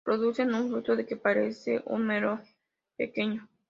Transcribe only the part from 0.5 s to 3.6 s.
un fruto que parece un melón pequeño.